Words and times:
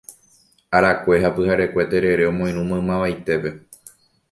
arakue 0.77 1.15
ha 1.23 1.29
pyharekue 1.35 1.83
terere 1.91 2.23
omoirũ 2.31 2.61
maymavaitépe. 2.69 3.49